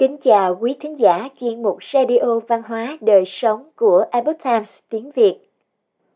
Kính 0.00 0.16
chào 0.16 0.58
quý 0.60 0.76
thính 0.80 1.00
giả 1.00 1.28
chuyên 1.40 1.62
mục 1.62 1.78
Radio 1.92 2.38
Văn 2.48 2.62
hóa 2.66 2.98
Đời 3.00 3.24
Sống 3.26 3.70
của 3.76 4.04
Epoch 4.10 4.42
Times 4.44 4.78
tiếng 4.88 5.10
Việt. 5.10 5.38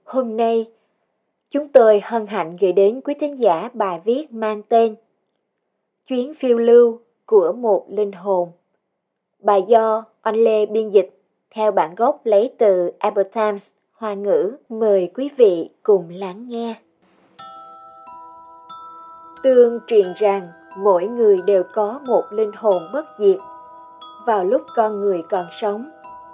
Hôm 0.04 0.36
nay, 0.36 0.70
chúng 1.50 1.68
tôi 1.68 2.00
hân 2.04 2.26
hạnh 2.26 2.56
gửi 2.60 2.72
đến 2.72 3.00
quý 3.00 3.14
thính 3.20 3.40
giả 3.40 3.68
bài 3.72 4.00
viết 4.04 4.32
mang 4.32 4.62
tên 4.68 4.94
Chuyến 6.06 6.34
phiêu 6.34 6.58
lưu 6.58 6.98
của 7.26 7.52
một 7.52 7.86
linh 7.88 8.12
hồn. 8.12 8.52
Bài 9.38 9.62
do 9.68 10.04
Anh 10.22 10.36
Lê 10.36 10.66
biên 10.66 10.90
dịch 10.90 11.10
theo 11.50 11.72
bản 11.72 11.94
gốc 11.94 12.20
lấy 12.24 12.54
từ 12.58 12.90
Epoch 12.98 13.32
Times 13.32 13.68
Hoa 13.92 14.14
ngữ. 14.14 14.56
Mời 14.68 15.10
quý 15.14 15.30
vị 15.36 15.70
cùng 15.82 16.08
lắng 16.10 16.48
nghe. 16.48 16.74
Tương 19.42 19.78
truyền 19.86 20.06
rằng 20.16 20.48
mỗi 20.78 21.06
người 21.06 21.36
đều 21.46 21.62
có 21.74 22.00
một 22.06 22.22
linh 22.30 22.52
hồn 22.52 22.82
bất 22.92 23.06
diệt 23.18 23.36
vào 24.26 24.44
lúc 24.44 24.62
con 24.74 25.00
người 25.00 25.22
còn 25.30 25.44
sống. 25.52 25.90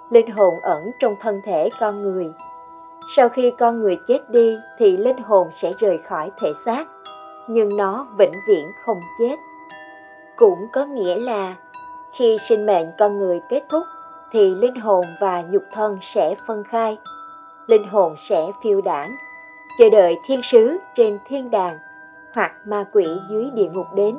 Linh 0.09 0.31
hồn 0.31 0.53
ẩn 0.63 0.91
trong 0.99 1.15
thân 1.21 1.41
thể 1.45 1.69
con 1.79 2.01
người. 2.01 2.31
Sau 3.15 3.29
khi 3.29 3.51
con 3.59 3.79
người 3.79 3.97
chết 4.07 4.29
đi 4.29 4.57
thì 4.77 4.97
linh 4.97 5.17
hồn 5.17 5.47
sẽ 5.51 5.71
rời 5.79 5.97
khỏi 5.97 6.31
thể 6.41 6.53
xác, 6.65 6.85
nhưng 7.47 7.77
nó 7.77 8.07
vĩnh 8.17 8.33
viễn 8.47 8.71
không 8.85 9.01
chết. 9.19 9.35
Cũng 10.35 10.67
có 10.73 10.85
nghĩa 10.85 11.15
là, 11.19 11.55
khi 12.13 12.37
sinh 12.37 12.65
mệnh 12.65 12.87
con 12.99 13.17
người 13.17 13.41
kết 13.49 13.63
thúc 13.69 13.83
thì 14.31 14.55
linh 14.55 14.75
hồn 14.75 15.05
và 15.21 15.41
nhục 15.41 15.63
thân 15.71 15.97
sẽ 16.01 16.35
phân 16.47 16.63
khai. 16.63 16.97
Linh 17.67 17.87
hồn 17.87 18.15
sẽ 18.17 18.51
phiêu 18.63 18.81
đảng 18.81 19.09
chờ 19.77 19.89
đợi 19.89 20.19
thiên 20.25 20.41
sứ 20.43 20.77
trên 20.95 21.19
thiên 21.27 21.51
đàng 21.51 21.73
hoặc 22.35 22.51
ma 22.65 22.85
quỷ 22.91 23.05
dưới 23.29 23.49
địa 23.53 23.69
ngục 23.73 23.87
đến. 23.95 24.17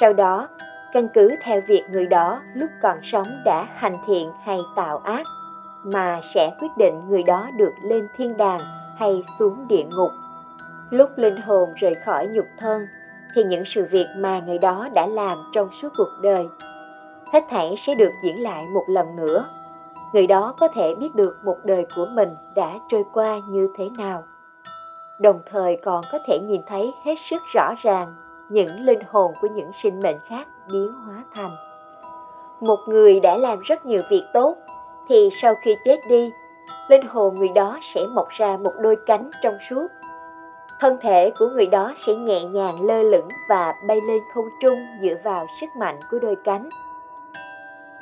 Sau 0.00 0.12
đó 0.12 0.48
căn 0.92 1.08
cứ 1.08 1.28
theo 1.42 1.60
việc 1.66 1.84
người 1.90 2.06
đó 2.06 2.42
lúc 2.54 2.70
còn 2.82 2.98
sống 3.02 3.26
đã 3.44 3.68
hành 3.74 3.96
thiện 4.06 4.30
hay 4.44 4.60
tạo 4.76 4.98
ác, 4.98 5.26
mà 5.84 6.20
sẽ 6.34 6.50
quyết 6.60 6.68
định 6.76 7.08
người 7.08 7.22
đó 7.22 7.48
được 7.56 7.72
lên 7.82 8.08
thiên 8.16 8.36
đàng 8.36 8.60
hay 8.96 9.22
xuống 9.38 9.68
địa 9.68 9.84
ngục. 9.96 10.12
Lúc 10.90 11.10
linh 11.16 11.36
hồn 11.36 11.68
rời 11.76 11.94
khỏi 12.04 12.26
nhục 12.26 12.46
thân, 12.58 12.86
thì 13.34 13.44
những 13.44 13.64
sự 13.64 13.86
việc 13.90 14.06
mà 14.18 14.40
người 14.40 14.58
đó 14.58 14.88
đã 14.94 15.06
làm 15.06 15.38
trong 15.52 15.68
suốt 15.72 15.88
cuộc 15.96 16.10
đời, 16.22 16.48
hết 17.32 17.44
thảy 17.50 17.74
sẽ 17.78 17.94
được 17.94 18.10
diễn 18.22 18.42
lại 18.42 18.64
một 18.74 18.84
lần 18.88 19.16
nữa. 19.16 19.44
Người 20.12 20.26
đó 20.26 20.54
có 20.58 20.68
thể 20.68 20.94
biết 20.94 21.14
được 21.14 21.32
một 21.44 21.56
đời 21.64 21.86
của 21.96 22.06
mình 22.06 22.36
đã 22.54 22.78
trôi 22.88 23.04
qua 23.12 23.40
như 23.48 23.68
thế 23.78 23.88
nào. 23.98 24.22
Đồng 25.20 25.40
thời 25.50 25.76
còn 25.84 26.00
có 26.12 26.18
thể 26.26 26.38
nhìn 26.38 26.60
thấy 26.66 26.92
hết 27.04 27.14
sức 27.30 27.42
rõ 27.54 27.74
ràng 27.82 28.06
những 28.50 28.80
linh 28.80 29.00
hồn 29.10 29.32
của 29.40 29.48
những 29.54 29.70
sinh 29.72 30.00
mệnh 30.02 30.16
khác 30.28 30.46
biến 30.72 30.92
hóa 31.06 31.24
thành. 31.34 31.56
Một 32.60 32.78
người 32.86 33.20
đã 33.20 33.36
làm 33.36 33.60
rất 33.60 33.86
nhiều 33.86 34.00
việc 34.10 34.24
tốt, 34.32 34.56
thì 35.08 35.28
sau 35.42 35.54
khi 35.62 35.76
chết 35.84 36.00
đi, 36.08 36.30
linh 36.88 37.06
hồn 37.08 37.38
người 37.38 37.48
đó 37.54 37.78
sẽ 37.82 38.06
mọc 38.14 38.28
ra 38.28 38.56
một 38.56 38.72
đôi 38.82 38.96
cánh 39.06 39.30
trong 39.42 39.54
suốt. 39.70 39.86
Thân 40.80 40.96
thể 41.02 41.30
của 41.38 41.48
người 41.48 41.66
đó 41.66 41.92
sẽ 41.96 42.14
nhẹ 42.14 42.44
nhàng 42.44 42.86
lơ 42.86 43.02
lửng 43.02 43.28
và 43.48 43.74
bay 43.88 44.00
lên 44.00 44.22
không 44.34 44.48
trung 44.62 44.78
dựa 45.02 45.14
vào 45.24 45.46
sức 45.60 45.66
mạnh 45.78 45.96
của 46.10 46.18
đôi 46.22 46.36
cánh. 46.44 46.68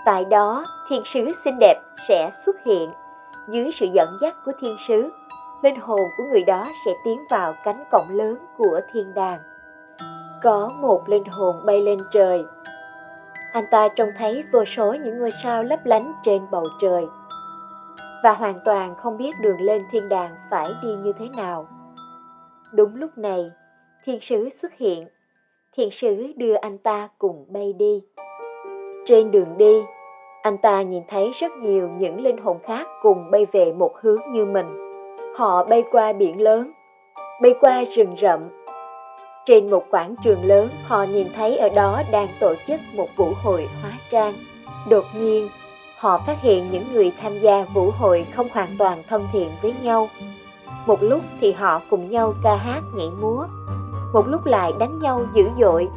Tại 0.04 0.24
đó, 0.24 0.64
thiên 0.88 1.04
sứ 1.04 1.28
xinh 1.44 1.58
đẹp 1.60 1.80
sẽ 2.08 2.30
xuất 2.46 2.56
hiện. 2.64 2.92
Dưới 3.48 3.70
sự 3.72 3.86
dẫn 3.94 4.08
dắt 4.20 4.34
của 4.44 4.52
thiên 4.60 4.76
sứ, 4.88 5.10
linh 5.62 5.80
hồn 5.80 6.00
của 6.16 6.24
người 6.30 6.42
đó 6.42 6.64
sẽ 6.84 6.92
tiến 7.04 7.24
vào 7.30 7.54
cánh 7.64 7.84
cổng 7.90 8.08
lớn 8.10 8.36
của 8.56 8.80
thiên 8.92 9.14
đàng 9.14 9.38
có 10.42 10.70
một 10.80 11.08
linh 11.08 11.24
hồn 11.24 11.56
bay 11.66 11.82
lên 11.82 11.98
trời. 12.12 12.44
Anh 13.52 13.64
ta 13.70 13.88
trông 13.88 14.08
thấy 14.18 14.44
vô 14.52 14.64
số 14.64 14.94
những 14.94 15.18
ngôi 15.18 15.30
sao 15.30 15.62
lấp 15.64 15.86
lánh 15.86 16.12
trên 16.24 16.42
bầu 16.50 16.64
trời 16.80 17.06
và 18.22 18.32
hoàn 18.32 18.60
toàn 18.64 18.94
không 18.94 19.16
biết 19.16 19.30
đường 19.42 19.60
lên 19.60 19.84
thiên 19.90 20.08
đàng 20.08 20.34
phải 20.50 20.66
đi 20.82 20.88
như 20.88 21.12
thế 21.18 21.28
nào. 21.36 21.68
Đúng 22.74 22.96
lúc 22.96 23.18
này, 23.18 23.50
thiên 24.04 24.20
sứ 24.20 24.48
xuất 24.50 24.74
hiện. 24.78 25.08
Thiên 25.72 25.90
sứ 25.90 26.32
đưa 26.36 26.54
anh 26.54 26.78
ta 26.78 27.08
cùng 27.18 27.46
bay 27.48 27.72
đi. 27.72 28.02
Trên 29.06 29.30
đường 29.30 29.58
đi, 29.58 29.82
anh 30.42 30.58
ta 30.58 30.82
nhìn 30.82 31.02
thấy 31.08 31.30
rất 31.34 31.52
nhiều 31.52 31.88
những 31.98 32.20
linh 32.20 32.38
hồn 32.38 32.58
khác 32.62 32.86
cùng 33.02 33.30
bay 33.30 33.46
về 33.52 33.72
một 33.72 33.92
hướng 34.00 34.20
như 34.32 34.44
mình. 34.44 34.66
Họ 35.36 35.64
bay 35.64 35.84
qua 35.90 36.12
biển 36.12 36.40
lớn, 36.40 36.72
bay 37.42 37.54
qua 37.60 37.84
rừng 37.96 38.16
rậm 38.22 38.40
trên 39.48 39.70
một 39.70 39.84
quảng 39.90 40.14
trường 40.24 40.44
lớn, 40.44 40.68
họ 40.84 41.02
nhìn 41.02 41.26
thấy 41.36 41.56
ở 41.56 41.68
đó 41.68 42.02
đang 42.10 42.28
tổ 42.40 42.54
chức 42.66 42.80
một 42.94 43.08
vũ 43.16 43.32
hội 43.42 43.68
hóa 43.82 43.92
trang. 44.10 44.34
Đột 44.88 45.04
nhiên, 45.14 45.48
họ 45.98 46.18
phát 46.18 46.40
hiện 46.40 46.70
những 46.70 46.92
người 46.92 47.12
tham 47.20 47.38
gia 47.38 47.64
vũ 47.74 47.90
hội 47.90 48.26
không 48.34 48.48
hoàn 48.52 48.68
toàn 48.78 49.02
thân 49.08 49.26
thiện 49.32 49.50
với 49.62 49.74
nhau. 49.82 50.08
Một 50.86 51.02
lúc 51.02 51.20
thì 51.40 51.52
họ 51.52 51.80
cùng 51.90 52.10
nhau 52.10 52.34
ca 52.42 52.56
hát 52.56 52.82
nhảy 52.94 53.10
múa, 53.20 53.46
một 54.12 54.28
lúc 54.28 54.46
lại 54.46 54.72
đánh 54.78 54.98
nhau 55.00 55.26
dữ 55.34 55.48
dội. 55.60 55.88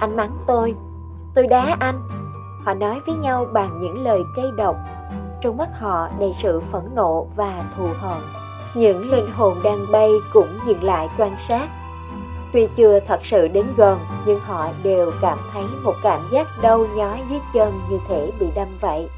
Anh 0.00 0.16
mắng 0.16 0.36
tôi, 0.46 0.74
tôi 1.34 1.46
đá 1.46 1.76
anh. 1.80 2.00
Họ 2.64 2.74
nói 2.74 3.00
với 3.06 3.14
nhau 3.14 3.46
bằng 3.52 3.80
những 3.82 4.04
lời 4.04 4.20
cây 4.36 4.46
độc. 4.56 4.76
Trong 5.40 5.56
mắt 5.56 5.68
họ 5.80 6.08
đầy 6.18 6.32
sự 6.42 6.60
phẫn 6.72 6.90
nộ 6.94 7.26
và 7.36 7.64
thù 7.76 7.88
hận. 8.00 8.18
Những 8.74 9.10
linh 9.10 9.30
hồn 9.30 9.54
đang 9.64 9.86
bay 9.92 10.10
cũng 10.32 10.48
dừng 10.66 10.82
lại 10.82 11.08
quan 11.18 11.30
sát 11.48 11.68
Tuy 12.52 12.68
chưa 12.76 13.00
thật 13.00 13.20
sự 13.24 13.48
đến 13.48 13.66
gần, 13.76 13.98
nhưng 14.26 14.40
họ 14.40 14.68
đều 14.82 15.12
cảm 15.22 15.38
thấy 15.52 15.62
một 15.82 15.94
cảm 16.02 16.20
giác 16.32 16.46
đau 16.62 16.86
nhói 16.96 17.18
dưới 17.30 17.40
chân 17.54 17.72
như 17.90 17.98
thể 18.08 18.30
bị 18.40 18.46
đâm 18.54 18.68
vậy. 18.80 19.08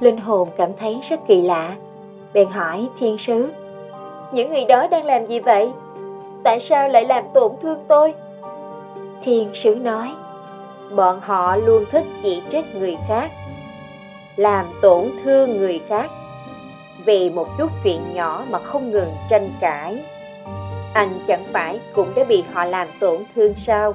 Linh 0.00 0.16
hồn 0.16 0.48
cảm 0.56 0.70
thấy 0.80 1.00
rất 1.10 1.20
kỳ 1.28 1.42
lạ, 1.42 1.76
bèn 2.32 2.48
hỏi 2.48 2.88
thiên 2.98 3.18
sứ, 3.18 3.52
những 4.32 4.50
người 4.50 4.64
đó 4.64 4.86
đang 4.86 5.04
làm 5.04 5.26
gì 5.26 5.40
vậy? 5.40 5.70
Tại 6.44 6.60
sao 6.60 6.88
lại 6.88 7.04
làm 7.04 7.24
tổn 7.34 7.52
thương 7.62 7.78
tôi? 7.88 8.14
Thiên 9.22 9.50
sứ 9.54 9.74
nói, 9.74 10.14
bọn 10.94 11.20
họ 11.20 11.56
luôn 11.56 11.84
thích 11.90 12.06
chỉ 12.22 12.42
trích 12.50 12.74
người 12.74 12.96
khác, 13.08 13.30
làm 14.36 14.66
tổn 14.80 15.04
thương 15.24 15.56
người 15.56 15.80
khác 15.88 16.10
vì 17.04 17.30
một 17.30 17.48
chút 17.58 17.70
chuyện 17.84 18.00
nhỏ 18.14 18.42
mà 18.50 18.58
không 18.58 18.90
ngừng 18.90 19.12
tranh 19.30 19.50
cãi 19.60 20.04
anh 20.96 21.18
chẳng 21.26 21.44
phải 21.52 21.80
cũng 21.94 22.08
đã 22.16 22.24
bị 22.28 22.44
họ 22.52 22.64
làm 22.64 22.88
tổn 23.00 23.16
thương 23.34 23.54
sao? 23.54 23.94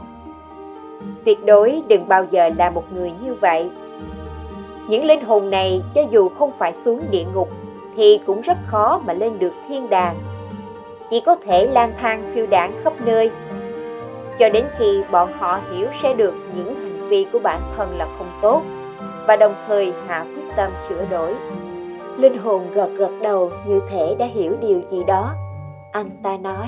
Tuyệt 1.25 1.45
đối 1.45 1.81
đừng 1.87 2.07
bao 2.07 2.25
giờ 2.31 2.49
là 2.57 2.69
một 2.69 2.83
người 2.93 3.11
như 3.23 3.33
vậy. 3.33 3.69
Những 4.87 5.05
linh 5.05 5.21
hồn 5.21 5.49
này 5.49 5.81
cho 5.95 6.01
dù 6.11 6.29
không 6.29 6.51
phải 6.57 6.73
xuống 6.73 7.01
địa 7.11 7.25
ngục 7.33 7.49
thì 7.95 8.19
cũng 8.25 8.41
rất 8.41 8.57
khó 8.67 9.01
mà 9.05 9.13
lên 9.13 9.39
được 9.39 9.53
thiên 9.67 9.89
đàng. 9.89 10.15
Chỉ 11.09 11.21
có 11.25 11.35
thể 11.35 11.67
lang 11.67 11.93
thang 12.01 12.31
phiêu 12.33 12.47
đảng 12.47 12.73
khắp 12.83 12.93
nơi. 13.05 13.31
Cho 14.39 14.49
đến 14.49 14.65
khi 14.77 15.01
bọn 15.11 15.29
họ 15.37 15.59
hiểu 15.71 15.87
sẽ 16.03 16.13
được 16.13 16.33
những 16.55 16.75
hành 16.75 17.09
vi 17.09 17.25
của 17.31 17.39
bản 17.39 17.61
thân 17.77 17.97
là 17.97 18.07
không 18.17 18.39
tốt 18.41 18.61
và 19.27 19.35
đồng 19.35 19.53
thời 19.67 19.93
hạ 20.07 20.25
quyết 20.35 20.55
tâm 20.55 20.71
sửa 20.89 21.05
đổi. 21.09 21.35
Linh 22.17 22.37
hồn 22.37 22.67
gật 22.73 22.89
gật 22.95 23.11
đầu 23.21 23.51
như 23.67 23.79
thể 23.89 24.15
đã 24.19 24.25
hiểu 24.25 24.55
điều 24.61 24.81
gì 24.91 25.03
đó 25.07 25.33
anh 25.91 26.09
ta 26.23 26.37
nói. 26.37 26.67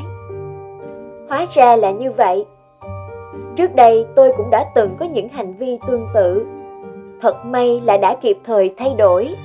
Hóa 1.30 1.46
ra 1.54 1.76
là 1.76 1.92
như 1.92 2.12
vậy. 2.12 2.46
Trước 3.56 3.76
đây 3.76 4.06
tôi 4.16 4.32
cũng 4.38 4.50
đã 4.50 4.66
từng 4.76 4.96
có 5.00 5.06
những 5.06 5.30
hành 5.30 5.54
vi 5.54 5.80
tương 5.88 6.08
tự. 6.14 6.46
Thật 7.22 7.46
may 7.46 7.82
là 7.84 7.98
đã 7.98 8.16
kịp 8.22 8.38
thời 8.44 8.74
thay 8.78 8.96
đổi. 8.98 9.36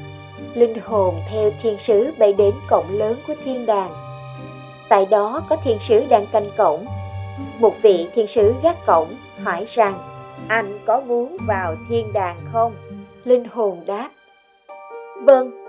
Linh 0.55 0.79
hồn 0.85 1.15
theo 1.31 1.51
thiên 1.63 1.77
sứ 1.79 2.11
bay 2.19 2.33
đến 2.33 2.55
cổng 2.71 2.87
lớn 2.91 3.15
của 3.27 3.35
thiên 3.45 3.67
đàng. 3.67 3.91
Tại 4.89 5.07
đó 5.11 5.43
có 5.49 5.57
thiên 5.65 5.79
sứ 5.79 6.05
đang 6.09 6.27
canh 6.27 6.47
cổng. 6.57 6.87
Một 7.61 7.75
vị 7.83 8.09
thiên 8.15 8.27
sứ 8.27 8.55
gác 8.63 8.87
cổng, 8.87 9.09
hỏi 9.45 9.67
rằng, 9.69 9.95
anh 10.49 10.79
có 10.85 11.01
muốn 11.01 11.37
vào 11.47 11.75
thiên 11.89 12.13
đàng 12.13 12.37
không? 12.53 12.73
Linh 13.25 13.45
hồn 13.45 13.79
đáp. 13.87 14.09
Vâng 15.23 15.69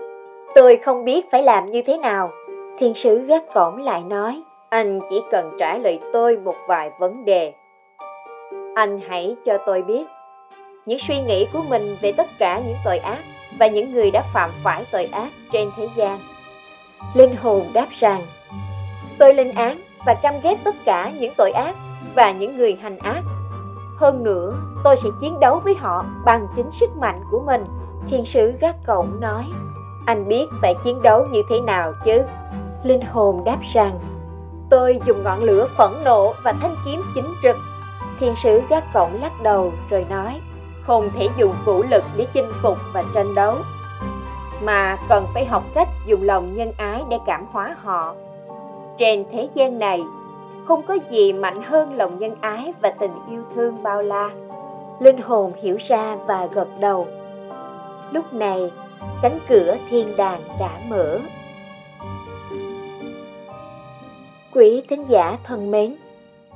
tôi 0.54 0.76
không 0.76 1.04
biết 1.04 1.30
phải 1.30 1.42
làm 1.42 1.70
như 1.70 1.82
thế 1.86 1.98
nào 1.98 2.30
thiên 2.80 2.94
sứ 2.94 3.18
gác 3.18 3.42
cổng 3.54 3.76
lại 3.76 4.02
nói, 4.02 4.42
anh 4.68 5.00
chỉ 5.10 5.20
cần 5.30 5.56
trả 5.58 5.78
lời 5.78 6.00
tôi 6.12 6.36
một 6.36 6.54
vài 6.68 6.90
vấn 6.98 7.24
đề. 7.24 7.52
Anh 8.74 9.00
hãy 9.08 9.36
cho 9.46 9.58
tôi 9.66 9.82
biết 9.82 10.06
những 10.86 10.98
suy 10.98 11.22
nghĩ 11.22 11.46
của 11.52 11.62
mình 11.68 11.96
về 12.00 12.12
tất 12.12 12.26
cả 12.38 12.62
những 12.66 12.76
tội 12.84 12.98
ác 12.98 13.18
và 13.58 13.66
những 13.66 13.92
người 13.92 14.10
đã 14.10 14.22
phạm 14.34 14.50
phải 14.62 14.84
tội 14.92 15.04
ác 15.04 15.28
trên 15.52 15.70
thế 15.76 15.88
gian. 15.96 16.18
Linh 17.14 17.36
hồn 17.36 17.62
đáp 17.72 17.86
rằng, 17.90 18.22
tôi 19.18 19.34
lên 19.34 19.54
án 19.54 19.78
và 20.06 20.14
căm 20.14 20.34
ghét 20.42 20.58
tất 20.64 20.74
cả 20.84 21.10
những 21.20 21.32
tội 21.36 21.50
ác 21.50 21.74
và 22.14 22.32
những 22.32 22.56
người 22.56 22.78
hành 22.82 22.98
ác. 22.98 23.22
Hơn 23.96 24.24
nữa, 24.24 24.54
tôi 24.84 24.96
sẽ 24.96 25.08
chiến 25.20 25.40
đấu 25.40 25.60
với 25.64 25.74
họ 25.74 26.04
bằng 26.24 26.46
chính 26.56 26.70
sức 26.72 26.90
mạnh 27.00 27.20
của 27.30 27.40
mình. 27.46 27.64
Thiên 28.08 28.24
sứ 28.24 28.52
gác 28.60 28.76
cổng 28.86 29.20
nói, 29.20 29.44
anh 30.06 30.28
biết 30.28 30.46
phải 30.62 30.74
chiến 30.84 31.02
đấu 31.02 31.26
như 31.32 31.42
thế 31.50 31.60
nào 31.60 31.92
chứ? 32.04 32.22
Linh 32.84 33.00
hồn 33.00 33.44
đáp 33.44 33.58
rằng 33.72 33.98
Tôi 34.70 35.00
dùng 35.06 35.22
ngọn 35.22 35.42
lửa 35.42 35.66
phẫn 35.76 35.90
nộ 36.04 36.34
và 36.44 36.52
thanh 36.52 36.74
kiếm 36.84 37.02
chính 37.14 37.34
trực. 37.42 37.56
Thiên 38.20 38.34
sứ 38.42 38.60
gác 38.68 38.84
cổng 38.94 39.10
lắc 39.20 39.32
đầu 39.42 39.72
rồi 39.90 40.06
nói, 40.10 40.40
không 40.82 41.10
thể 41.18 41.28
dùng 41.38 41.54
vũ 41.64 41.82
lực 41.90 42.04
để 42.16 42.26
chinh 42.34 42.52
phục 42.62 42.78
và 42.92 43.04
tranh 43.14 43.34
đấu 43.34 43.54
mà 44.62 44.96
cần 45.08 45.26
phải 45.34 45.44
học 45.44 45.62
cách 45.74 45.88
dùng 46.06 46.22
lòng 46.22 46.56
nhân 46.56 46.72
ái 46.76 47.02
để 47.08 47.18
cảm 47.26 47.46
hóa 47.52 47.76
họ. 47.82 48.14
Trên 48.98 49.24
thế 49.32 49.48
gian 49.54 49.78
này 49.78 50.02
không 50.66 50.82
có 50.82 50.98
gì 51.10 51.32
mạnh 51.32 51.62
hơn 51.62 51.96
lòng 51.96 52.18
nhân 52.18 52.36
ái 52.40 52.72
và 52.82 52.90
tình 52.90 53.14
yêu 53.30 53.42
thương 53.54 53.82
bao 53.82 54.02
la. 54.02 54.30
Linh 55.00 55.22
hồn 55.22 55.52
hiểu 55.62 55.76
ra 55.88 56.16
và 56.26 56.46
gật 56.46 56.68
đầu. 56.80 57.06
Lúc 58.12 58.32
này 58.32 58.72
cánh 59.22 59.38
cửa 59.48 59.76
thiên 59.88 60.16
đàng 60.16 60.40
đã 60.60 60.70
mở 60.88 61.18
quý 64.54 64.82
thính 64.88 65.04
giả 65.08 65.38
thân 65.44 65.70
mến 65.70 65.96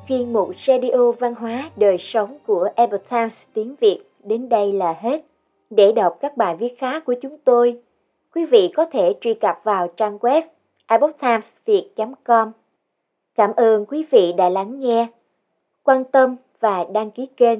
chuyên 0.08 0.32
mục 0.32 0.50
radio 0.67 1.12
văn 1.19 1.35
hóa 1.35 1.70
đời 1.76 1.99
sống 1.99 2.38
của 2.46 2.69
Epoch 2.76 3.08
Times 3.11 3.43
tiếng 3.52 3.75
Việt 3.81 4.00
đến 4.25 4.49
đây 4.49 4.73
là 4.73 4.96
hết. 5.00 5.25
Để 5.70 5.93
đọc 5.93 6.19
các 6.20 6.37
bài 6.37 6.56
viết 6.56 6.79
khác 6.79 7.05
của 7.05 7.14
chúng 7.23 7.38
tôi, 7.44 7.81
quý 8.35 8.44
vị 8.44 8.73
có 8.76 8.85
thể 8.85 9.14
truy 9.20 9.35
cập 9.35 9.61
vào 9.64 9.88
trang 9.96 10.19
web 10.19 10.43
epochtimesviet.com. 10.87 12.52
Cảm 13.35 13.52
ơn 13.56 13.87
quý 13.87 14.05
vị 14.11 14.32
đã 14.32 14.49
lắng 14.49 14.81
nghe, 14.81 15.06
quan 15.82 16.05
tâm 16.05 16.37
và 16.61 16.85
đăng 16.93 17.11
ký 17.11 17.26
kênh. 17.37 17.58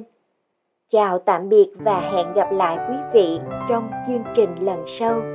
Chào 0.89 1.19
tạm 1.19 1.49
biệt 1.49 1.71
và 1.79 1.99
hẹn 1.99 2.33
gặp 2.33 2.51
lại 2.51 2.77
quý 2.89 2.95
vị 3.13 3.39
trong 3.69 3.91
chương 4.07 4.23
trình 4.35 4.55
lần 4.61 4.83
sau. 4.87 5.34